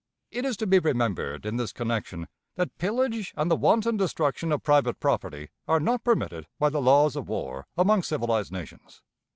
It 0.31 0.45
is 0.45 0.57
to 0.57 0.65
be 0.65 0.79
remembered 0.79 1.45
in 1.45 1.57
this 1.57 1.71
connection 1.71 2.27
that 2.55 2.75
pillage 2.79 3.35
and 3.37 3.51
the 3.51 3.55
wanton 3.55 3.97
destruction 3.97 4.51
of 4.51 4.63
private 4.63 4.99
property 4.99 5.51
are 5.67 5.79
not 5.79 6.03
permitted 6.03 6.47
by 6.57 6.69
the 6.69 6.81
laws 6.81 7.15
of 7.15 7.29
war 7.29 7.67
among 7.77 8.01
civilized 8.01 8.51
nations. 8.51 9.03